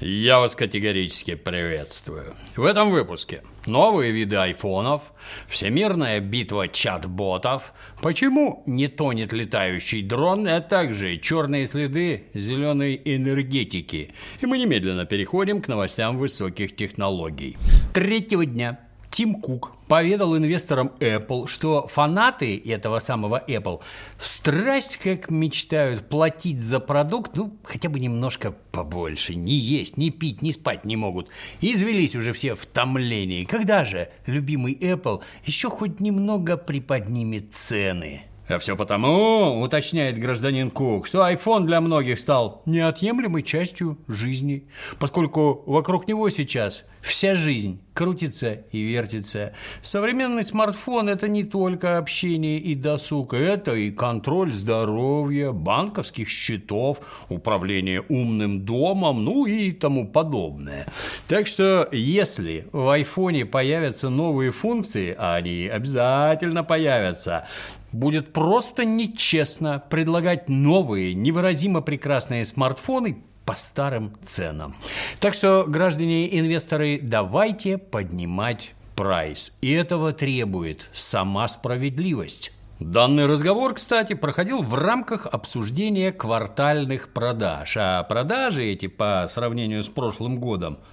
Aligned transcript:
Я 0.00 0.38
вас 0.38 0.54
категорически 0.54 1.34
приветствую. 1.34 2.36
В 2.54 2.64
этом 2.64 2.90
выпуске 2.90 3.42
новые 3.66 4.12
виды 4.12 4.36
айфонов, 4.36 5.12
всемирная 5.48 6.20
битва 6.20 6.68
чат-ботов, 6.68 7.72
почему 8.00 8.62
не 8.64 8.86
тонет 8.86 9.32
летающий 9.32 10.02
дрон, 10.02 10.46
а 10.46 10.60
также 10.60 11.16
черные 11.16 11.66
следы 11.66 12.26
зеленой 12.32 13.00
энергетики. 13.04 14.12
И 14.40 14.46
мы 14.46 14.58
немедленно 14.58 15.04
переходим 15.04 15.60
к 15.60 15.66
новостям 15.66 16.16
высоких 16.16 16.76
технологий. 16.76 17.56
Третьего 17.92 18.46
дня 18.46 18.78
Тим 19.10 19.36
Кук 19.36 19.72
поведал 19.88 20.36
инвесторам 20.36 20.92
Apple, 21.00 21.48
что 21.48 21.86
фанаты 21.86 22.60
этого 22.64 22.98
самого 22.98 23.42
Apple 23.48 23.80
страсть 24.18 24.98
как 24.98 25.30
мечтают 25.30 26.08
платить 26.08 26.60
за 26.60 26.78
продукт, 26.78 27.34
ну, 27.34 27.56
хотя 27.64 27.88
бы 27.88 27.98
немножко 27.98 28.54
побольше. 28.70 29.34
Не 29.34 29.54
есть, 29.54 29.96
не 29.96 30.10
пить, 30.10 30.42
не 30.42 30.52
спать 30.52 30.84
не 30.84 30.96
могут. 30.96 31.28
Извелись 31.60 32.14
уже 32.14 32.32
все 32.32 32.54
в 32.54 32.66
томлении. 32.66 33.44
Когда 33.44 33.84
же 33.84 34.10
любимый 34.26 34.74
Apple 34.74 35.22
еще 35.44 35.70
хоть 35.70 36.00
немного 36.00 36.56
приподнимет 36.56 37.54
цены? 37.54 38.27
А 38.48 38.58
все 38.58 38.76
потому, 38.76 39.60
уточняет 39.60 40.18
гражданин 40.18 40.70
Кук, 40.70 41.06
что 41.06 41.28
iPhone 41.28 41.66
для 41.66 41.82
многих 41.82 42.18
стал 42.18 42.62
неотъемлемой 42.64 43.42
частью 43.42 43.98
жизни, 44.08 44.66
поскольку 44.98 45.62
вокруг 45.66 46.08
него 46.08 46.30
сейчас 46.30 46.84
вся 47.02 47.34
жизнь 47.34 47.80
крутится 47.92 48.52
и 48.70 48.80
вертится. 48.80 49.54
Современный 49.82 50.44
смартфон– 50.44 51.08
это 51.10 51.26
не 51.26 51.42
только 51.42 51.98
общение 51.98 52.58
и 52.58 52.76
досуг, 52.76 53.34
это 53.34 53.74
и 53.74 53.90
контроль 53.90 54.52
здоровья, 54.52 55.50
банковских 55.50 56.28
счетов, 56.28 57.00
управление 57.28 58.02
умным 58.08 58.64
домом, 58.64 59.24
ну 59.24 59.46
и 59.46 59.72
тому 59.72 60.06
подобное. 60.06 60.86
Так 61.26 61.48
что 61.48 61.88
если 61.90 62.68
в 62.70 62.88
айфоне 62.88 63.44
появятся 63.44 64.10
новые 64.10 64.52
функции, 64.52 65.14
а 65.18 65.34
они 65.34 65.66
обязательно 65.66 66.62
появятся, 66.62 67.48
будет 67.92 68.32
просто 68.32 68.84
нечестно 68.84 69.82
предлагать 69.88 70.48
новые, 70.48 71.14
невыразимо 71.14 71.80
прекрасные 71.80 72.44
смартфоны 72.44 73.22
по 73.44 73.54
старым 73.54 74.14
ценам. 74.24 74.76
Так 75.20 75.34
что, 75.34 75.64
граждане-инвесторы, 75.66 77.00
давайте 77.02 77.78
поднимать 77.78 78.74
прайс. 78.94 79.56
И 79.62 79.72
этого 79.72 80.12
требует 80.12 80.90
сама 80.92 81.48
справедливость. 81.48 82.52
Данный 82.78 83.26
разговор, 83.26 83.74
кстати, 83.74 84.12
проходил 84.12 84.62
в 84.62 84.74
рамках 84.74 85.26
обсуждения 85.26 86.12
квартальных 86.12 87.08
продаж. 87.08 87.76
А 87.76 88.04
продажи 88.04 88.64
эти 88.64 88.86
по 88.86 89.26
сравнению 89.28 89.82
с 89.82 89.88
прошлым 89.88 90.38
годом– 90.38 90.78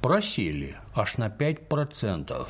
просели 0.00 0.76
аж 0.94 1.18
на 1.18 1.28
5%. 1.28 2.46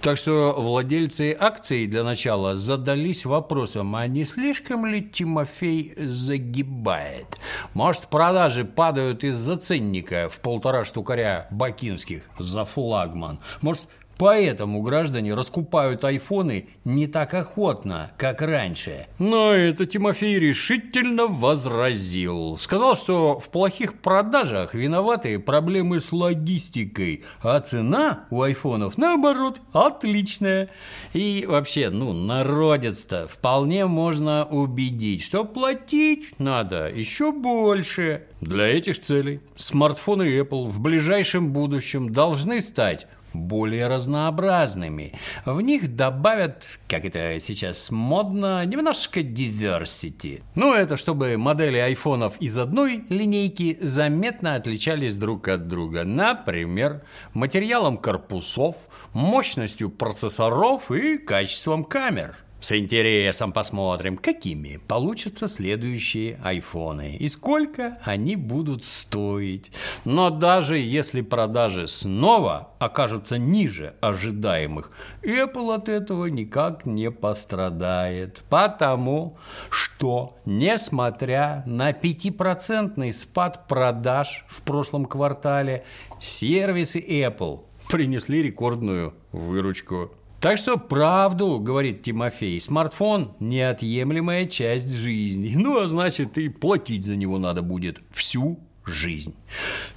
Так 0.00 0.16
что 0.16 0.54
владельцы 0.56 1.36
акций 1.38 1.86
для 1.86 2.04
начала 2.04 2.56
задались 2.56 3.24
вопросом, 3.24 3.94
а 3.96 4.06
не 4.06 4.24
слишком 4.24 4.86
ли 4.86 5.02
Тимофей 5.02 5.94
загибает? 5.96 7.26
Может, 7.72 8.08
продажи 8.08 8.64
падают 8.64 9.24
из-за 9.24 9.56
ценника 9.56 10.28
в 10.28 10.40
полтора 10.40 10.84
штукаря 10.84 11.46
бакинских 11.50 12.24
за 12.38 12.64
флагман? 12.64 13.38
Может, 13.62 13.88
Поэтому 14.18 14.82
граждане 14.82 15.34
раскупают 15.34 16.04
айфоны 16.04 16.68
не 16.84 17.06
так 17.06 17.34
охотно, 17.34 18.12
как 18.16 18.42
раньше. 18.42 19.06
Но 19.18 19.52
это 19.52 19.86
Тимофей 19.86 20.38
решительно 20.38 21.26
возразил. 21.26 22.56
Сказал, 22.58 22.96
что 22.96 23.38
в 23.38 23.48
плохих 23.48 24.00
продажах 24.00 24.74
виноваты 24.74 25.38
проблемы 25.38 26.00
с 26.00 26.12
логистикой, 26.12 27.24
а 27.42 27.58
цена 27.60 28.26
у 28.30 28.42
айфонов, 28.42 28.98
наоборот, 28.98 29.60
отличная. 29.72 30.70
И 31.12 31.44
вообще, 31.48 31.90
ну, 31.90 32.12
народец-то 32.12 33.26
вполне 33.28 33.86
можно 33.86 34.44
убедить, 34.44 35.24
что 35.24 35.44
платить 35.44 36.38
надо 36.38 36.88
еще 36.88 37.32
больше. 37.32 38.24
Для 38.40 38.66
этих 38.66 39.00
целей 39.00 39.40
смартфоны 39.56 40.24
Apple 40.38 40.68
в 40.68 40.80
ближайшем 40.80 41.52
будущем 41.52 42.12
должны 42.12 42.60
стать 42.60 43.06
более 43.34 43.88
разнообразными. 43.88 45.12
В 45.44 45.60
них 45.60 45.96
добавят, 45.96 46.78
как 46.88 47.04
это 47.04 47.38
сейчас 47.40 47.90
модно, 47.90 48.64
немножко 48.64 49.20
diversity. 49.20 50.42
Ну, 50.54 50.74
это 50.74 50.96
чтобы 50.96 51.36
модели 51.36 51.78
айфонов 51.78 52.38
из 52.38 52.56
одной 52.56 53.04
линейки 53.08 53.76
заметно 53.80 54.54
отличались 54.54 55.16
друг 55.16 55.48
от 55.48 55.68
друга. 55.68 56.04
Например, 56.04 57.02
материалом 57.32 57.98
корпусов, 57.98 58.76
мощностью 59.12 59.90
процессоров 59.90 60.90
и 60.90 61.18
качеством 61.18 61.84
камер. 61.84 62.36
С 62.64 62.72
интересом 62.72 63.52
посмотрим, 63.52 64.16
какими 64.16 64.80
получатся 64.88 65.48
следующие 65.48 66.40
айфоны 66.42 67.14
и 67.14 67.28
сколько 67.28 67.98
они 68.02 68.36
будут 68.36 68.84
стоить. 68.84 69.70
Но 70.06 70.30
даже 70.30 70.78
если 70.78 71.20
продажи 71.20 71.88
снова 71.88 72.70
окажутся 72.78 73.36
ниже 73.36 73.96
ожидаемых, 74.00 74.92
Apple 75.22 75.74
от 75.74 75.90
этого 75.90 76.24
никак 76.24 76.86
не 76.86 77.10
пострадает. 77.10 78.42
Потому 78.48 79.36
что, 79.68 80.38
несмотря 80.46 81.64
на 81.66 81.90
5% 81.90 83.12
спад 83.12 83.68
продаж 83.68 84.46
в 84.48 84.62
прошлом 84.62 85.04
квартале, 85.04 85.84
сервисы 86.18 86.98
Apple 86.98 87.64
принесли 87.90 88.42
рекордную 88.42 89.12
выручку. 89.32 90.12
Так 90.44 90.58
что 90.58 90.76
правду, 90.76 91.58
говорит 91.58 92.02
Тимофей, 92.02 92.60
смартфон– 92.60 93.34
неотъемлемая 93.40 94.44
часть 94.44 94.94
жизни. 94.94 95.54
Ну, 95.56 95.80
а 95.80 95.88
значит, 95.88 96.36
и 96.36 96.50
платить 96.50 97.06
за 97.06 97.16
него 97.16 97.38
надо 97.38 97.62
будет 97.62 98.02
всю 98.10 98.60
жизнь. 98.84 99.34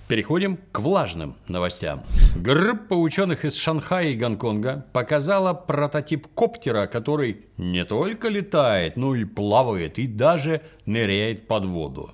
Переходим 0.07 0.57
к 0.71 0.79
влажным 0.79 1.35
новостям. 1.49 2.01
Группа 2.37 2.93
ученых 2.93 3.43
из 3.43 3.57
Шанхая 3.57 4.07
и 4.07 4.15
Гонконга 4.15 4.85
показала 4.93 5.53
прототип 5.53 6.27
коптера, 6.33 6.87
который 6.87 7.41
не 7.57 7.83
только 7.83 8.29
летает, 8.29 8.95
но 8.95 9.15
и 9.15 9.25
плавает, 9.25 9.99
и 9.99 10.07
даже 10.07 10.61
ныряет 10.85 11.49
под 11.49 11.65
воду. 11.65 12.11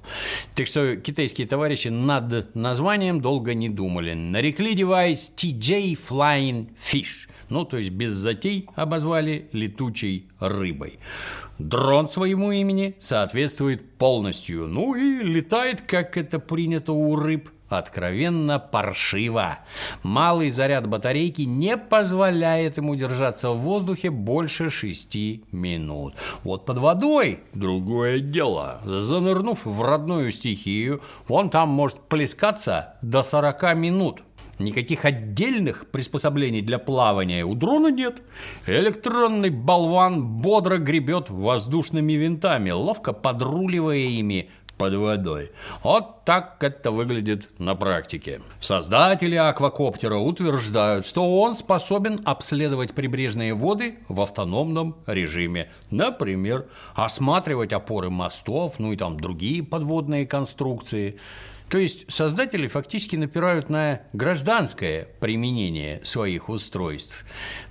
Так 0.56 0.66
что 0.66 0.96
китайские 0.96 1.46
товарищи 1.46 1.90
над 1.90 2.56
названием 2.56 3.22
долго 3.22 3.54
не 3.54 3.70
думали. 3.70 4.14
Нарекли 4.14 4.74
девайс 4.74 5.32
TJ 5.38 6.00
Flying 6.10 6.70
Fish– 6.84 7.30
ну, 7.53 7.66
то 7.66 7.78
есть 7.78 7.91
без 7.91 8.09
затей 8.09 8.68
обозвали 8.75 9.47
летучей 9.52 10.28
рыбой. 10.40 11.00
Дрон 11.59 12.08
своему 12.08 12.52
имени 12.52 12.96
соответствует 13.00 13.97
полностью, 13.97 14.68
ну 14.68 14.96
и 14.96 15.24
летает, 15.24 15.81
как 15.81 16.18
это 16.18 16.40
принято 16.40 16.94
у 16.94 17.16
рыб, 17.16 17.50
откровенно 17.69 18.58
паршиво. 18.58 19.59
Малый 20.02 20.50
заряд 20.50 20.88
батарейки 20.88 21.44
не 21.44 21.78
позволяет 21.78 22.78
ему 22.78 22.96
держаться 22.96 23.52
в 23.52 23.59
воздухе 23.59 24.09
больше 24.09 24.72
шести 24.72 25.44
минут. 25.52 26.16
Вот 26.44 26.66
под 26.66 26.80
водой 26.80 27.42
другое 27.53 28.19
дело. 28.19 28.81
Занырнув 28.84 29.63
в 29.63 29.81
родную 29.84 30.31
стихию, 30.31 31.02
он 31.28 31.52
там 31.52 31.69
может 31.69 32.00
плескаться 32.02 32.96
до 33.03 33.22
40 33.22 33.75
минут. 33.75 34.24
Никаких 34.59 35.03
отдельных 35.06 35.88
приспособлений 35.90 36.62
для 36.62 36.78
плавания 36.78 37.44
у 37.44 37.56
дрона 37.56 37.88
нет. 37.88 38.22
Электронный 38.68 39.50
болван 39.50 40.24
бодро 40.24 40.78
гребет 40.78 41.30
воздушными 41.30 42.14
винтами, 42.14 42.69
ловко 42.69 43.13
подруливая 43.13 43.97
ими 43.97 44.50
под 44.78 44.95
водой. 44.95 45.51
Вот 45.83 46.25
так 46.25 46.57
это 46.63 46.92
выглядит 46.92 47.50
на 47.57 47.75
практике. 47.75 48.42
Создатели 48.60 49.36
аквакоптера 49.36 50.16
утверждают, 50.16 51.07
что 51.07 51.39
он 51.39 51.54
способен 51.54 52.19
обследовать 52.25 52.94
прибрежные 52.94 53.54
воды 53.54 54.00
в 54.07 54.22
автономном 54.22 54.98
режиме. 55.06 55.72
Например, 55.89 56.68
осматривать 56.95 57.74
опоры 57.74 58.10
мостов, 58.10 58.75
ну 58.78 58.94
и 58.94 58.98
там 58.98 59.19
другие 59.19 59.63
подводные 59.63 60.28
конструкции– 60.28 61.18
то 61.74 61.80
есть 61.80 62.06
создатели 62.08 62.68
фактически 62.68 63.16
напирают 63.16 63.68
на 63.68 64.04
гражданское 64.14 65.08
применение 65.20 66.02
своих 66.04 66.50
устройств. 66.50 67.25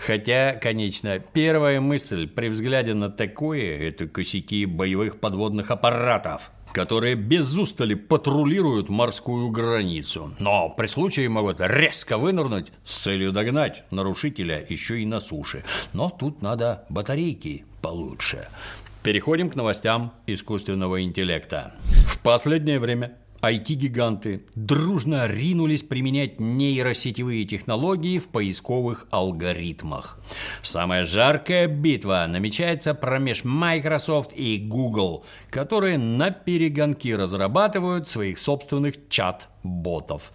Хотя, 0.04 0.54
конечно, 0.54 1.20
первая 1.20 1.80
мысль 1.80 2.26
при 2.26 2.48
взгляде 2.48 2.94
на 2.94 3.10
такое– 3.10 3.78
это 3.88 4.08
косяки 4.08 4.66
боевых 4.66 5.20
подводных 5.20 5.70
аппаратов 5.70 6.50
которые 6.72 7.16
без 7.16 7.56
устали 7.58 7.92
патрулируют 7.94 8.88
морскую 8.88 9.50
границу, 9.50 10.34
но 10.38 10.70
при 10.70 10.86
случае 10.86 11.28
могут 11.28 11.58
резко 11.60 12.16
вынырнуть 12.16 12.72
с 12.82 13.02
целью 13.02 13.30
догнать 13.30 13.84
нарушителя 13.90 14.64
еще 14.66 14.98
и 15.00 15.04
на 15.04 15.20
суше. 15.20 15.64
Но 15.92 16.08
тут 16.08 16.40
надо 16.40 16.86
батарейки 16.88 17.66
получше. 17.82 18.48
Переходим 19.02 19.50
к 19.50 19.54
новостям 19.54 20.14
искусственного 20.26 21.02
интеллекта. 21.02 21.74
В 22.06 22.20
последнее 22.20 22.78
время 22.78 23.18
IT-гиганты 23.42 24.44
дружно 24.54 25.26
ринулись 25.26 25.82
применять 25.82 26.38
нейросетевые 26.38 27.44
технологии 27.44 28.18
в 28.18 28.28
поисковых 28.28 29.06
алгоритмах. 29.10 30.20
Самая 30.62 31.02
жаркая 31.02 31.66
битва 31.66 32.24
намечается 32.28 32.94
промеж 32.94 33.42
Microsoft 33.42 34.32
и 34.34 34.58
Google, 34.58 35.24
которые 35.50 35.98
на 35.98 36.30
перегонки 36.30 37.12
разрабатывают 37.12 38.08
своих 38.08 38.38
собственных 38.38 39.08
чат 39.08 39.48
ботов. 39.62 40.32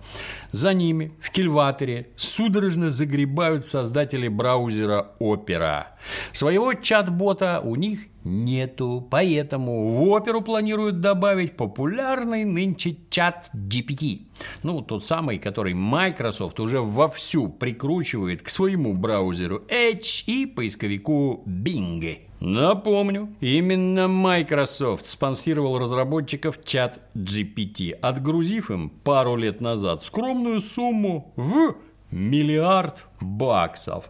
За 0.52 0.74
ними 0.74 1.14
в 1.20 1.32
кильваторе 1.32 2.10
судорожно 2.16 2.90
загребают 2.90 3.66
создатели 3.66 4.28
браузера 4.28 5.12
Opera. 5.20 5.86
Своего 6.34 6.74
чат-бота 6.74 7.62
у 7.64 7.76
них 7.76 8.08
нету, 8.24 9.08
поэтому 9.10 9.98
в 9.98 10.04
оперу 10.10 10.42
планируют 10.42 11.02
добавить 11.02 11.56
популярный 11.56 12.44
нынче 12.44 12.98
чат 13.10 13.50
GPT. 13.54 14.27
Ну, 14.64 14.82
тот 14.82 15.06
самый, 15.06 15.40
который 15.40 15.74
Microsoft 15.74 16.60
уже 16.60 16.82
вовсю 16.82 17.50
прикручивает 17.50 18.42
к 18.42 18.50
своему 18.50 18.94
браузеру 18.94 19.64
Edge 19.70 20.24
и 20.26 20.46
поисковику 20.46 21.44
Bing. 21.46 22.20
Напомню, 22.40 23.34
именно 23.40 24.08
Microsoft 24.08 25.08
спонсировал 25.08 25.80
разработчиков 25.80 26.64
чат 26.64 27.00
GPT, 27.16 27.94
отгрузив 27.94 28.70
им 28.70 28.90
пару 28.90 29.36
лет 29.36 29.60
назад 29.60 30.04
скромную 30.04 30.62
сумму 30.62 31.34
в 31.36 31.76
миллиард 32.12 33.08
баксов. 33.20 34.10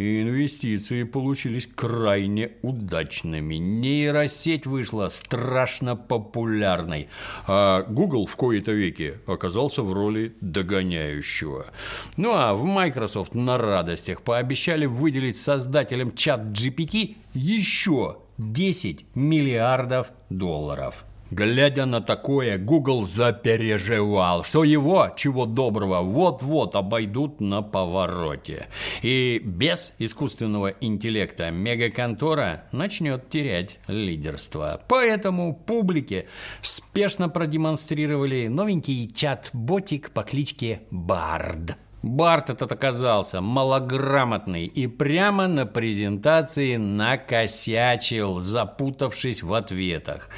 И 0.00 0.22
инвестиции 0.22 1.02
получились 1.02 1.66
крайне 1.66 2.52
удачными. 2.62 3.56
Нейросеть 3.56 4.64
вышла 4.64 5.10
страшно 5.10 5.94
популярной, 5.94 7.08
а 7.46 7.82
Google 7.82 8.24
в 8.24 8.34
кои-то 8.34 8.72
веки 8.72 9.18
оказался 9.26 9.82
в 9.82 9.92
роли 9.92 10.34
догоняющего. 10.40 11.66
Ну 12.16 12.32
а 12.32 12.54
в 12.54 12.64
Microsoft 12.64 13.34
на 13.34 13.58
радостях 13.58 14.22
пообещали 14.22 14.86
выделить 14.86 15.38
создателям 15.38 16.14
чат 16.14 16.46
GPT 16.46 17.16
еще 17.34 18.20
10 18.38 19.04
миллиардов 19.14 20.12
долларов. 20.30 21.04
Глядя 21.30 21.86
на 21.86 22.00
такое, 22.00 22.58
Google 22.58 23.06
запереживал, 23.06 24.42
что 24.42 24.64
его, 24.64 25.12
чего 25.16 25.46
доброго, 25.46 26.00
вот-вот 26.00 26.74
обойдут 26.74 27.40
на 27.40 27.62
повороте. 27.62 28.66
И 29.02 29.40
без 29.44 29.94
искусственного 29.98 30.74
интеллекта 30.80 31.52
мегаконтора 31.52 32.64
начнет 32.72 33.30
терять 33.30 33.78
лидерство. 33.86 34.82
Поэтому 34.88 35.54
публике 35.54 36.26
спешно 36.62 37.28
продемонстрировали 37.28 38.48
новенький 38.48 39.08
чат-ботик 39.08 40.10
по 40.10 40.24
кличке 40.24 40.82
Бард. 40.90 41.76
Барт 42.02 42.48
этот 42.48 42.72
оказался 42.72 43.42
малограмотный 43.42 44.64
и 44.64 44.86
прямо 44.86 45.48
на 45.48 45.66
презентации 45.66 46.76
накосячил, 46.76 48.40
запутавшись 48.40 49.42
в 49.42 49.52
ответах. 49.52 50.30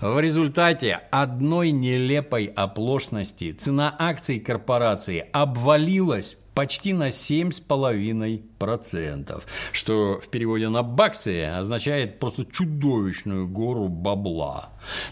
В 0.00 0.18
результате 0.18 1.02
одной 1.12 1.70
нелепой 1.70 2.46
оплошности 2.46 3.52
цена 3.52 3.94
акций 3.96 4.40
корпорации 4.40 5.24
обвалилась 5.32 6.36
почти 6.54 6.92
на 6.92 7.08
7,5%, 7.08 9.42
что 9.72 10.20
в 10.20 10.28
переводе 10.28 10.68
на 10.68 10.82
баксы 10.82 11.44
означает 11.44 12.18
просто 12.18 12.44
чудовищную 12.44 13.48
гору 13.48 13.88
бабла. 13.88 14.66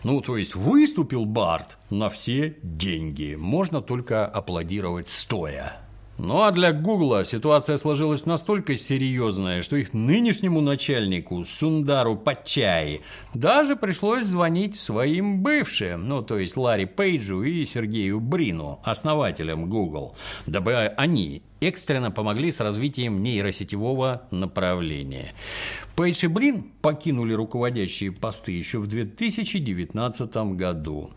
Ну, 0.04 0.20
то 0.20 0.36
есть 0.36 0.54
выступил 0.54 1.24
Барт 1.24 1.78
на 1.90 2.10
все 2.10 2.58
деньги. 2.62 3.34
Можно 3.36 3.80
только 3.82 4.26
аплодировать 4.26 5.08
стоя. 5.08 5.82
Ну 6.24 6.42
а 6.42 6.52
для 6.52 6.72
Гугла 6.72 7.24
ситуация 7.24 7.76
сложилась 7.78 8.26
настолько 8.26 8.76
серьезная, 8.76 9.60
что 9.62 9.74
их 9.74 9.92
нынешнему 9.92 10.60
начальнику 10.60 11.44
Сундару 11.44 12.14
Пачай 12.14 13.00
даже 13.34 13.74
пришлось 13.74 14.22
звонить 14.22 14.78
своим 14.78 15.42
бывшим, 15.42 16.06
ну 16.06 16.22
то 16.22 16.38
есть 16.38 16.56
Ларри 16.56 16.84
Пейджу 16.86 17.42
и 17.42 17.66
Сергею 17.66 18.20
Брину, 18.20 18.78
основателям 18.84 19.68
Google, 19.68 20.14
дабы 20.46 20.94
они 20.96 21.42
экстренно 21.60 22.12
помогли 22.12 22.52
с 22.52 22.60
развитием 22.60 23.20
нейросетевого 23.20 24.22
направления. 24.30 25.32
Пейдж 25.96 26.24
и 26.24 26.28
Брин 26.28 26.70
покинули 26.82 27.32
руководящие 27.32 28.12
посты 28.12 28.52
еще 28.52 28.78
в 28.78 28.86
2019 28.86 30.36
году. 30.54 31.10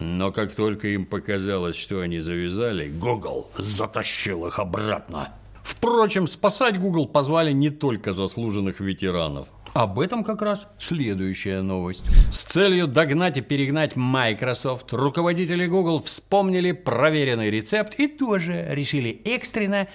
Но 0.00 0.30
как 0.32 0.54
только 0.54 0.88
им 0.88 1.06
показалось, 1.06 1.76
что 1.76 2.00
они 2.00 2.20
завязали, 2.20 2.88
Google 2.88 3.50
затащил 3.56 4.46
их 4.46 4.58
обратно. 4.58 5.32
Впрочем, 5.62 6.26
спасать 6.26 6.80
Google 6.80 7.06
позвали 7.06 7.52
не 7.52 7.70
только 7.70 8.12
заслуженных 8.12 8.80
ветеранов. 8.80 9.48
Об 9.74 10.00
этом 10.00 10.24
как 10.24 10.40
раз 10.40 10.66
следующая 10.78 11.60
новость. 11.60 12.04
С 12.32 12.44
целью 12.44 12.86
догнать 12.86 13.36
и 13.36 13.42
перегнать 13.42 13.94
Microsoft, 13.94 14.92
руководители 14.92 15.66
Google 15.66 16.02
вспомнили 16.02 16.72
проверенный 16.72 17.50
рецепт 17.50 17.94
и 18.00 18.08
тоже 18.08 18.66
решили 18.70 19.20
экстренно 19.24 19.88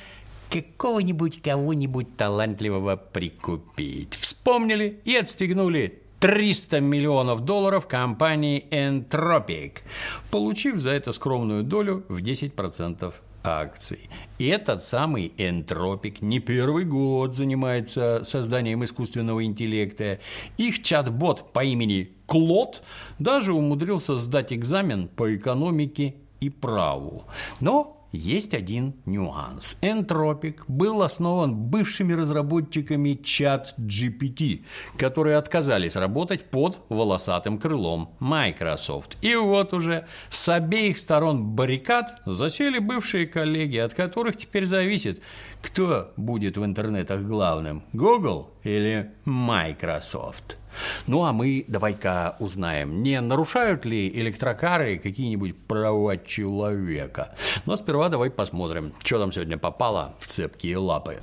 какого-нибудь 0.52 1.42
кого-нибудь 1.42 2.16
талантливого 2.16 2.96
прикупить. 2.96 4.14
Вспомнили 4.14 5.02
и 5.06 5.16
отстегнули 5.16 6.03
300 6.24 6.80
миллионов 6.80 7.42
долларов 7.42 7.86
компании 7.86 8.66
Entropic, 8.72 9.80
получив 10.32 10.80
за 10.80 10.92
это 10.92 11.12
скромную 11.12 11.66
долю 11.66 12.06
в 12.08 12.20
10% 12.20 13.14
акций. 13.44 14.10
И 14.38 14.48
этот 14.48 14.86
самый 14.86 15.34
Entropic 15.38 16.20
не 16.22 16.40
первый 16.40 16.86
год 16.86 17.36
занимается 17.36 18.22
созданием 18.24 18.86
искусственного 18.86 19.44
интеллекта. 19.44 20.22
Их 20.56 20.82
чат-бот 20.82 21.52
по 21.52 21.62
имени 21.62 22.14
Клод 22.26 22.84
даже 23.20 23.52
умудрился 23.52 24.16
сдать 24.16 24.54
экзамен 24.54 25.10
по 25.10 25.36
экономике 25.36 26.16
и 26.40 26.50
праву. 26.50 27.24
Но 27.60 28.03
есть 28.14 28.54
один 28.54 28.94
нюанс. 29.06 29.76
Entropic 29.82 30.62
был 30.68 31.02
основан 31.02 31.56
бывшими 31.56 32.14
разработчиками 32.14 33.16
чат 33.16 33.74
GPT, 33.78 34.64
которые 34.98 35.38
отказались 35.38 35.96
работать 35.96 36.50
под 36.50 36.80
волосатым 36.90 37.58
крылом 37.58 38.16
Microsoft. 38.20 39.18
И 39.22 39.36
вот 39.36 39.74
уже 39.74 40.08
с 40.30 40.48
обеих 40.48 41.00
сторон 41.00 41.44
баррикад 41.44 42.22
засели 42.26 42.78
бывшие 42.78 43.26
коллеги, 43.26 43.78
от 43.78 43.94
которых 43.96 44.38
теперь 44.38 44.66
зависит, 44.66 45.22
кто 45.62 46.14
будет 46.16 46.58
в 46.58 46.64
интернетах 46.64 47.22
главным, 47.22 47.84
Google 47.94 48.52
или 48.64 49.12
Microsoft. 49.26 50.58
Ну 51.08 51.24
а 51.24 51.34
мы 51.34 51.66
давай-ка 51.68 52.36
узнаем, 52.40 53.04
не 53.04 53.20
нарушают 53.22 53.86
ли 53.86 54.10
электрокары 54.10 54.98
какие-нибудь 54.98 55.58
права 55.68 56.18
человека. 56.18 57.36
Но 57.66 57.76
сперва 57.76 58.10
давай 58.10 58.30
посмотрим, 58.30 58.94
что 59.04 59.20
там 59.20 59.32
сегодня 59.32 59.58
попало 59.58 60.16
в 60.20 60.28
цепкие 60.28 60.78
лапы. 60.78 61.20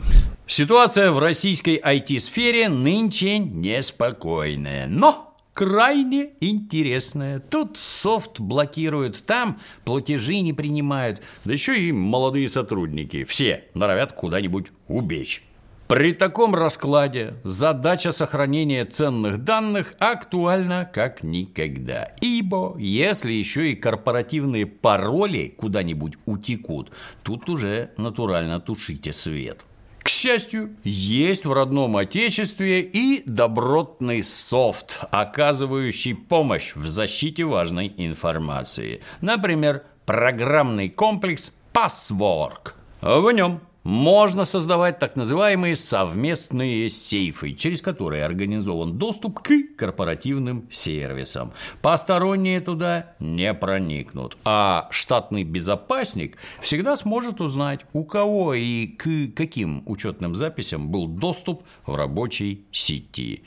Ситуация 0.46 1.10
в 1.12 1.18
российской 1.18 1.78
IT-сфере 1.78 2.68
нынче 2.68 3.38
неспокойная, 3.38 4.86
но 4.88 5.36
крайне 5.54 6.30
интересная. 6.40 7.38
Тут 7.38 7.76
софт 7.76 8.40
блокируют, 8.40 9.22
там 9.26 9.60
платежи 9.84 10.40
не 10.40 10.52
принимают, 10.52 11.22
да 11.44 11.52
еще 11.52 11.78
и 11.78 11.92
молодые 11.92 12.48
сотрудники. 12.48 13.24
Все 13.24 13.64
норовят 13.74 14.12
куда-нибудь 14.12 14.68
убечь. 14.88 15.42
При 15.90 16.12
таком 16.12 16.54
раскладе 16.54 17.34
задача 17.42 18.12
сохранения 18.12 18.84
ценных 18.84 19.42
данных 19.42 19.94
актуальна 19.98 20.84
как 20.84 21.24
никогда. 21.24 22.12
Ибо 22.20 22.76
если 22.78 23.32
еще 23.32 23.72
и 23.72 23.74
корпоративные 23.74 24.66
пароли 24.66 25.52
куда-нибудь 25.58 26.12
утекут, 26.26 26.92
тут 27.24 27.48
уже 27.50 27.90
натурально 27.96 28.60
тушите 28.60 29.12
свет. 29.12 29.64
К 29.98 30.08
счастью, 30.08 30.76
есть 30.84 31.44
в 31.44 31.52
родном 31.52 31.96
отечестве 31.96 32.82
и 32.82 33.24
добротный 33.26 34.22
софт, 34.22 35.00
оказывающий 35.10 36.14
помощь 36.14 36.72
в 36.76 36.86
защите 36.86 37.42
важной 37.42 37.92
информации. 37.96 39.00
Например, 39.22 39.82
программный 40.06 40.88
комплекс 40.88 41.52
Password. 41.74 42.74
В 43.00 43.28
нем 43.32 43.60
можно 43.90 44.44
создавать 44.44 45.00
так 45.00 45.16
называемые 45.16 45.74
совместные 45.74 46.88
сейфы, 46.88 47.54
через 47.54 47.82
которые 47.82 48.24
организован 48.24 48.96
доступ 48.96 49.40
к 49.40 49.50
корпоративным 49.76 50.68
сервисам. 50.70 51.52
Посторонние 51.82 52.60
туда 52.60 53.14
не 53.18 53.52
проникнут, 53.52 54.38
а 54.44 54.86
штатный 54.92 55.42
безопасник 55.42 56.38
всегда 56.62 56.96
сможет 56.96 57.40
узнать, 57.40 57.80
у 57.92 58.04
кого 58.04 58.54
и 58.54 58.86
к 58.86 59.34
каким 59.34 59.82
учетным 59.86 60.36
записям 60.36 60.88
был 60.90 61.08
доступ 61.08 61.64
в 61.84 61.96
рабочей 61.96 62.66
сети. 62.70 63.42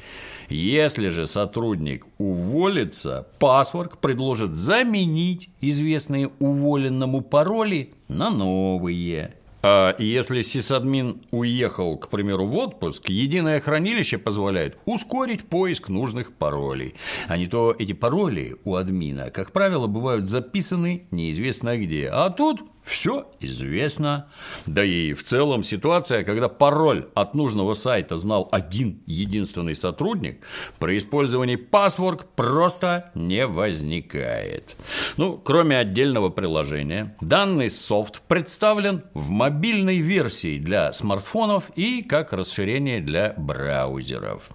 Если 0.50 1.08
же 1.08 1.26
сотрудник 1.26 2.06
уволится, 2.18 3.30
паспорт 3.40 3.98
предложит 4.02 4.52
заменить 4.52 5.50
известные 5.62 6.32
уволенному 6.40 7.22
пароли 7.22 7.94
на 8.10 8.30
новые. 8.30 9.36
А 9.66 9.96
если 9.98 10.42
сисадмин 10.42 11.22
уехал, 11.32 11.98
к 11.98 12.10
примеру, 12.10 12.46
в 12.46 12.56
отпуск, 12.58 13.08
единое 13.08 13.62
хранилище 13.62 14.18
позволяет 14.18 14.78
ускорить 14.84 15.46
поиск 15.46 15.88
нужных 15.88 16.34
паролей. 16.34 16.96
А 17.30 17.38
не 17.38 17.48
то 17.48 17.74
эти 17.80 17.94
пароли 17.94 18.58
у 18.66 18.76
админа, 18.76 19.30
как 19.30 19.54
правило, 19.54 19.88
бывают 19.88 20.26
записаны 20.26 21.08
неизвестно 21.12 21.78
где. 21.78 22.10
А 22.10 22.30
тут 22.30 22.62
все 22.84 23.28
известно. 23.40 24.28
Да 24.66 24.84
и 24.84 25.14
в 25.14 25.24
целом 25.24 25.64
ситуация, 25.64 26.24
когда 26.24 26.50
пароль 26.50 27.08
от 27.16 27.34
нужного 27.34 27.74
сайта 27.74 28.18
знал 28.18 28.50
один 28.52 29.02
единственный 29.06 29.76
сотрудник, 29.76 30.46
при 30.80 30.98
использовании 30.98 31.58
password 31.58 32.26
просто 32.36 33.12
не 33.16 33.48
возникает. 33.48 34.76
Ну, 35.18 35.38
кроме 35.38 35.78
отдельного 35.78 36.30
приложения, 36.30 37.16
данный 37.22 37.70
софт 37.70 38.22
представлен 38.28 39.04
в 39.14 39.30
мобильной 39.30 39.98
версии 40.00 40.60
для 40.60 40.92
смартфонов 40.94 41.72
и 41.76 42.02
как 42.04 42.34
расширение 42.34 43.00
для 43.02 43.34
браузеров. 43.38 44.50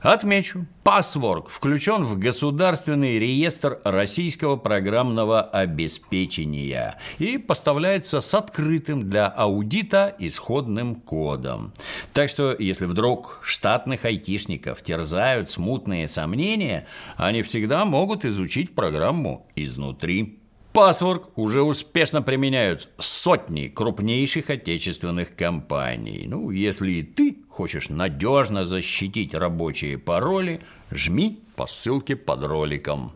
Отмечу, 0.00 0.66
Password 0.82 1.48
включен 1.50 2.04
в 2.04 2.18
Государственный 2.18 3.18
реестр 3.18 3.80
российского 3.84 4.56
программного 4.56 5.42
обеспечения 5.42 6.98
и 7.18 7.36
поставляется 7.36 8.22
с 8.22 8.32
открытым 8.32 9.10
для 9.10 9.26
аудита 9.26 10.14
исходным 10.18 10.94
кодом. 10.94 11.74
Так 12.14 12.30
что, 12.30 12.56
если 12.58 12.86
вдруг 12.86 13.40
штатных 13.42 14.06
айтишников 14.06 14.82
терзают 14.82 15.50
смутные 15.50 16.08
сомнения, 16.08 16.86
они 17.18 17.42
всегда 17.42 17.84
могут 17.84 18.24
изучить 18.24 18.74
программу 18.74 19.48
изнутри. 19.54 20.38
Password 20.72 21.30
уже 21.34 21.62
успешно 21.62 22.22
применяют 22.22 22.88
сотни 22.98 23.68
крупнейших 23.68 24.48
отечественных 24.48 25.36
компаний. 25.36 26.26
Ну, 26.26 26.50
если 26.50 26.92
и 26.92 27.02
ты 27.02 27.39
хочешь 27.60 27.90
надежно 27.90 28.64
защитить 28.64 29.34
рабочие 29.34 29.98
пароли, 29.98 30.62
жми 30.90 31.40
по 31.56 31.66
ссылке 31.66 32.16
под 32.16 32.42
роликом. 32.44 33.12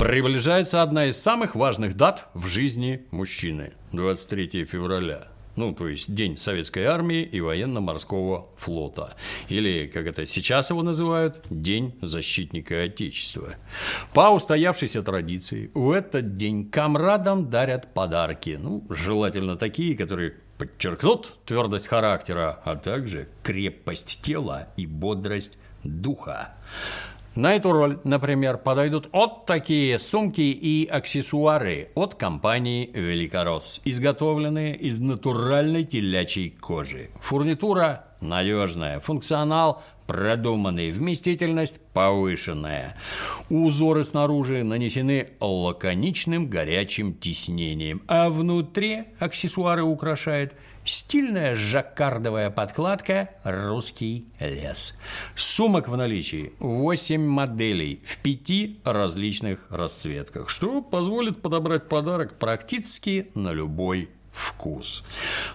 Приближается 0.00 0.82
одна 0.82 1.06
из 1.06 1.16
самых 1.16 1.54
важных 1.54 1.94
дат 1.94 2.28
в 2.34 2.48
жизни 2.48 3.06
мужчины– 3.12 3.72
23 3.92 4.64
февраля– 4.64 5.28
ну, 5.56 5.72
то 5.72 5.86
есть 5.86 6.12
День 6.12 6.36
Советской 6.36 6.84
Армии 6.84 7.22
и 7.22 7.40
Военно-Морского 7.40 8.48
флота. 8.56 9.14
Или, 9.48 9.86
как 9.86 10.06
это 10.06 10.26
сейчас 10.26 10.70
его 10.70 10.82
называют, 10.82 11.44
День 11.48 11.94
Защитника 12.02 12.82
Отечества. 12.82 13.54
По 14.12 14.30
устоявшейся 14.30 15.02
традиции, 15.02 15.70
в 15.74 15.92
этот 15.92 16.36
день 16.36 16.68
комрадам 16.68 17.50
дарят 17.50 17.94
подарки. 17.94 18.58
Ну, 18.60 18.84
желательно 18.90 19.54
такие, 19.54 19.96
которые 19.96 20.34
подчеркнут 20.66 21.36
твердость 21.44 21.88
характера, 21.88 22.60
а 22.64 22.76
также 22.76 23.28
крепость 23.42 24.20
тела 24.22 24.68
и 24.76 24.86
бодрость 24.86 25.58
духа. 25.82 26.54
На 27.34 27.56
эту 27.56 27.72
роль, 27.72 27.98
например, 28.04 28.58
подойдут 28.58 29.08
вот 29.12 29.44
такие 29.44 29.98
сумки 29.98 30.40
и 30.40 30.86
аксессуары 30.86 31.90
от 31.96 32.14
компании 32.14 32.88
«Великорос», 32.94 33.80
изготовленные 33.84 34.76
из 34.76 35.00
натуральной 35.00 35.82
телячьей 35.82 36.50
кожи. 36.50 37.10
Фурнитура 37.20 38.04
надежная, 38.24 39.00
функционал 39.00 39.82
продуманный, 40.06 40.90
вместительность 40.90 41.80
повышенная. 41.92 42.96
Узоры 43.48 44.04
снаружи 44.04 44.62
нанесены 44.62 45.28
лаконичным 45.40 46.48
горячим 46.48 47.14
тиснением, 47.14 48.02
а 48.08 48.30
внутри 48.30 49.04
аксессуары 49.18 49.82
украшает– 49.82 50.54
Стильная 50.84 51.54
жаккардовая 51.54 52.50
подкладка 52.50 53.30
«Русский 53.42 54.26
лес». 54.38 54.94
Сумок 55.34 55.88
в 55.88 55.96
наличии 55.96 56.52
8 56.58 57.22
моделей 57.22 58.02
в 58.04 58.18
пяти 58.18 58.80
различных 58.84 59.66
расцветках, 59.70 60.50
что 60.50 60.82
позволит 60.82 61.40
подобрать 61.40 61.88
подарок 61.88 62.38
практически 62.38 63.30
на 63.34 63.52
любой 63.54 64.10
вкус. 64.34 65.04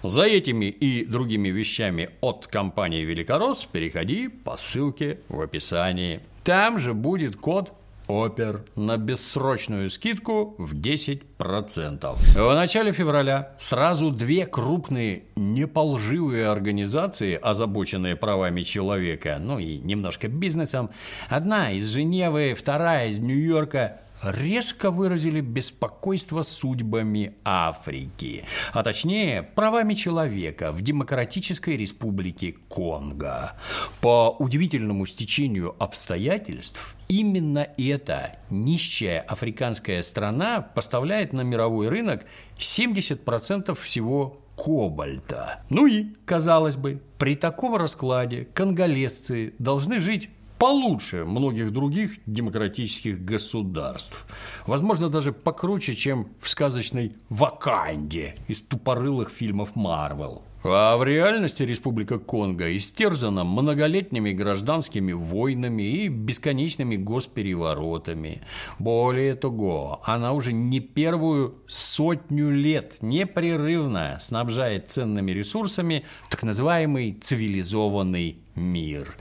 За 0.01 0.23
этими 0.23 0.65
и 0.65 1.05
другими 1.05 1.49
вещами 1.49 2.09
от 2.21 2.47
компании 2.47 3.03
«Великорос» 3.03 3.65
переходи 3.71 4.29
по 4.29 4.57
ссылке 4.57 5.19
в 5.27 5.41
описании. 5.41 6.21
Там 6.43 6.79
же 6.79 6.93
будет 6.93 7.35
код 7.35 7.73
Опер 8.09 8.65
на 8.75 8.97
бессрочную 8.97 9.91
скидку 9.91 10.55
в 10.57 10.73
10%. 10.73 12.15
В 12.33 12.55
начале 12.55 12.91
февраля 12.91 13.53
сразу 13.59 14.09
две 14.09 14.47
крупные 14.47 15.25
неполживые 15.35 16.47
организации, 16.47 17.37
озабоченные 17.39 18.15
правами 18.15 18.61
человека, 18.61 19.37
ну 19.39 19.59
и 19.59 19.77
немножко 19.77 20.27
бизнесом, 20.27 20.89
одна 21.27 21.71
из 21.71 21.87
Женевы, 21.87 22.55
вторая 22.57 23.09
из 23.09 23.19
Нью-Йорка, 23.19 24.01
резко 24.23 24.91
выразили 24.91 25.41
беспокойство 25.41 26.43
судьбами 26.43 27.35
Африки, 27.43 28.45
а 28.73 28.83
точнее 28.83 29.43
правами 29.43 29.93
человека 29.93 30.71
в 30.71 30.81
Демократической 30.81 31.77
Республике 31.77 32.55
Конго. 32.67 33.53
По 34.01 34.35
удивительному 34.39 35.05
стечению 35.05 35.75
обстоятельств 35.79 36.95
именно 37.07 37.67
эта 37.77 38.39
нищая 38.49 39.21
африканская 39.21 40.01
страна 40.01 40.61
поставляет 40.61 41.33
на 41.33 41.41
мировой 41.41 41.89
рынок 41.89 42.25
70% 42.57 43.77
всего 43.79 44.41
кобальта. 44.55 45.63
Ну 45.69 45.87
и, 45.87 46.07
казалось 46.25 46.75
бы, 46.75 47.01
при 47.17 47.35
таком 47.35 47.75
раскладе 47.75 48.45
конголезцы 48.53 49.53
должны 49.57 49.99
жить 49.99 50.29
получше 50.59 51.25
многих 51.25 51.71
других 51.71 52.19
демократических 52.25 53.23
государств. 53.23 54.27
Возможно, 54.67 55.09
даже 55.09 55.31
покруче, 55.31 55.95
чем 55.95 56.27
в 56.41 56.49
сказочной 56.49 57.13
Ваканде 57.29 58.35
из 58.47 58.61
тупорылых 58.61 59.29
фильмов 59.29 59.75
Марвел. 59.75 60.43
А 60.61 60.97
в 60.97 61.05
реальности 61.05 61.63
Республика 61.63 62.19
Конго 62.19 62.75
истерзана 62.75 63.45
многолетними 63.45 64.33
гражданскими 64.33 65.13
войнами 65.13 65.83
и 65.83 66.07
бесконечными 66.09 66.97
госпереворотами. 66.97 68.41
Более 68.77 69.35
того, 69.35 70.01
она 70.03 70.33
уже 70.33 70.51
не 70.51 70.81
первую 70.81 71.63
сотню 71.67 72.51
лет 72.51 72.97
непрерывно 72.99 74.17
снабжает 74.19 74.89
ценными 74.89 75.31
ресурсами 75.31 76.03
так 76.29 76.43
называемый 76.43 77.13
цивилизованный 77.13 78.39
мир. 78.55 79.15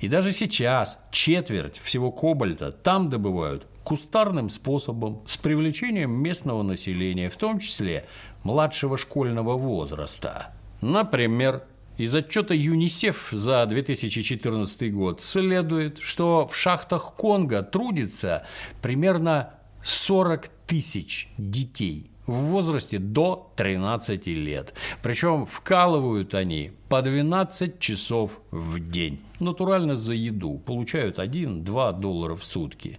И 0.00 0.08
даже 0.08 0.30
сейчас 0.32 0.98
четверть 1.10 1.78
всего 1.78 2.12
кобальта 2.12 2.70
там 2.70 3.08
добывают 3.08 3.66
кустарным 3.82 4.50
способом 4.50 5.22
с 5.26 5.38
привлечением 5.38 6.12
местного 6.12 6.62
населения, 6.62 7.30
в 7.30 7.36
том 7.36 7.60
числе 7.60 8.04
младшего 8.44 8.98
школьного 8.98 9.56
возраста. 9.56 10.52
Например, 10.82 11.62
из 11.96 12.14
отчета 12.16 12.54
ЮНИСЕФ 12.54 13.28
за 13.30 13.64
2014 13.66 14.92
год 14.92 15.20
следует, 15.20 16.00
что 16.00 16.48
в 16.48 16.56
шахтах 16.56 17.14
Конго 17.14 17.62
трудится 17.62 18.44
примерно 18.82 19.54
40 19.84 20.48
тысяч 20.66 21.28
детей 21.38 22.10
в 22.26 22.34
возрасте 22.34 22.98
до 22.98 23.52
13 23.56 24.26
лет. 24.26 24.74
Причем 25.02 25.46
вкалывают 25.46 26.34
они 26.34 26.72
по 26.88 27.00
12 27.00 27.78
часов 27.78 28.40
в 28.50 28.80
день. 28.80 29.20
Натурально 29.38 29.94
за 29.94 30.14
еду. 30.14 30.58
Получают 30.58 31.20
1-2 31.20 32.00
доллара 32.00 32.34
в 32.34 32.44
сутки. 32.44 32.98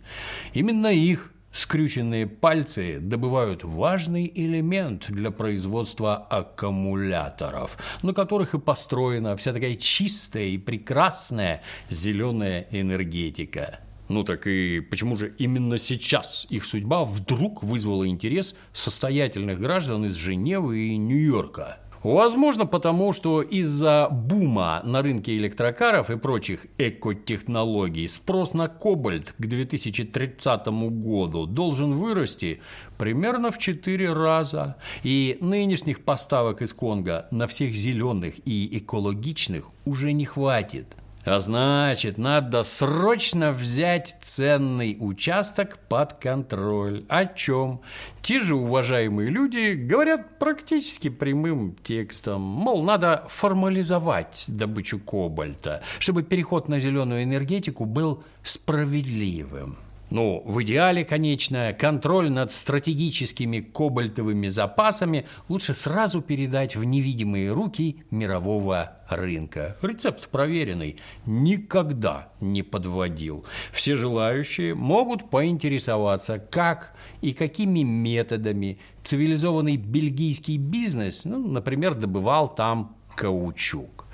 Именно 0.53 0.87
их 0.87 1.32
Скрюченные 1.53 2.25
пальцы 2.25 2.97
добывают 2.99 3.63
важный 3.63 4.29
элемент 4.33 5.05
для 5.09 5.29
производства 5.29 6.15
аккумуляторов, 6.15 7.77
на 8.01 8.11
которых 8.11 8.55
и 8.55 8.59
построена 8.59 9.37
вся 9.37 9.53
такая 9.53 9.75
чистая 9.75 10.45
и 10.45 10.57
прекрасная 10.57 11.61
зеленая 11.89 12.65
энергетика. 12.71 13.81
Ну 14.09 14.23
так 14.23 14.47
и 14.47 14.79
почему 14.79 15.15
же 15.15 15.35
именно 15.37 15.77
сейчас 15.77 16.47
их 16.49 16.65
судьба 16.65 17.05
вдруг 17.05 17.61
вызвала 17.61 18.07
интерес 18.07 18.55
состоятельных 18.71 19.59
граждан 19.59 20.05
из 20.05 20.15
Женевы 20.15 20.87
и 20.87 20.97
Нью-Йорка? 20.97 21.82
Возможно, 22.03 22.65
потому 22.65 23.13
что 23.13 23.41
из-за 23.41 24.09
бума 24.11 24.81
на 24.83 25.01
рынке 25.01 25.37
электрокаров 25.37 26.09
и 26.09 26.17
прочих 26.17 26.67
экотехнологий 26.77 28.09
спрос 28.09 28.53
на 28.53 28.67
кобальт 28.67 29.33
к 29.37 29.41
2030 29.41 30.67
году 30.67 31.45
должен 31.45 31.93
вырасти 31.93 32.59
примерно 32.97 33.51
в 33.51 33.57
4 33.57 34.11
раза. 34.11 34.75
И 35.03 35.37
нынешних 35.39 36.03
поставок 36.03 36.61
из 36.61 36.73
Конго 36.73 37.27
на 37.31 37.47
всех 37.47 37.73
зеленых 37.73 38.35
и 38.45 38.77
экологичных 38.77 39.69
уже 39.85 40.11
не 40.11 40.25
хватит– 40.25 40.87
а 41.25 41.39
значит, 41.39 42.17
надо 42.17 42.63
срочно 42.63 43.51
взять 43.51 44.17
ценный 44.21 44.97
участок 44.99 45.79
под 45.87 46.13
контроль. 46.13 47.05
О 47.07 47.25
чем? 47.25 47.81
Те 48.21 48.39
же 48.39 48.55
уважаемые 48.55 49.29
люди 49.29 49.73
говорят 49.73 50.37
практически 50.37 51.09
прямым 51.09 51.75
текстом. 51.83 52.41
Мол, 52.41 52.83
надо 52.83 53.25
формализовать 53.29 54.45
добычу 54.47 54.99
кобальта, 54.99 55.81
чтобы 55.99 56.23
переход 56.23 56.67
на 56.67 56.79
зеленую 56.79 57.23
энергетику 57.23 57.85
был 57.85 58.23
справедливым. 58.43 59.77
Ну, 60.09 60.43
в 60.45 60.61
идеале, 60.61 61.05
конечно, 61.05 61.73
контроль 61.73 62.29
над 62.29 62.51
стратегическими 62.51 63.61
кобальтовыми 63.61 64.47
запасами 64.47 65.25
лучше 65.49 65.73
сразу 65.73 66.21
передать 66.21 66.75
в 66.75 66.83
невидимые 66.83 67.51
руки 67.51 68.03
мирового 68.11 68.97
рынка. 69.09 69.75
Рецепт 69.81 70.29
проверенный, 70.29 70.97
никогда 71.25 72.29
не 72.41 72.61
подводил. 72.61 73.45
Все 73.71 73.95
желающие 73.95 74.75
могут 74.75 75.29
поинтересоваться, 75.29 76.37
как 76.37 76.93
и 77.21 77.33
какими 77.33 77.79
методами 77.81 78.79
цивилизованный 79.01 79.77
бельгийский 79.77 80.57
бизнес, 80.57 81.25
ну, 81.25 81.39
например, 81.39 81.95
добывал 81.95 82.53
там 82.53 82.95
каучук. 83.15 84.05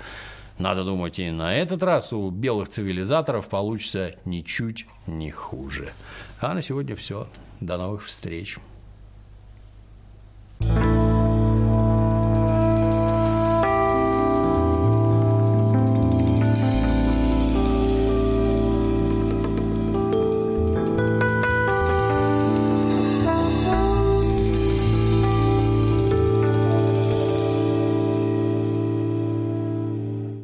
Надо 0.60 0.84
думать, 0.84 1.18
и 1.18 1.30
на 1.30 1.56
этот 1.56 1.82
раз 1.82 2.12
у 2.12 2.28
белых 2.28 2.68
цивилизаторов 2.68 3.48
получится 3.48 4.16
ничуть 4.26 4.86
не 5.06 5.30
хуже. 5.30 5.88
А 6.38 6.52
на 6.52 6.60
сегодня 6.60 6.94
все. 6.96 7.26
До 7.60 7.78
новых 7.78 8.04
встреч. 8.04 8.58